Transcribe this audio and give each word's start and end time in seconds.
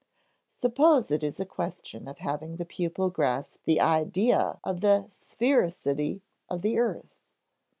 Suppose 0.49 1.11
it 1.11 1.21
is 1.21 1.39
a 1.39 1.45
question 1.45 2.07
of 2.07 2.17
having 2.17 2.55
the 2.55 2.65
pupil 2.65 3.11
grasp 3.11 3.65
the 3.65 3.79
idea 3.79 4.57
of 4.63 4.81
the 4.81 5.05
sphericity 5.11 6.21
of 6.49 6.63
the 6.63 6.79
earth. 6.79 7.13